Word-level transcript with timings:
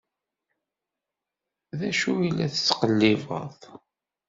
D 1.79 1.79
acu 1.89 2.11
i 2.27 2.29
la 2.31 2.47
tettqellibeḍ? 2.53 3.25